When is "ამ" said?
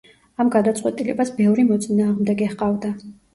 0.43-0.47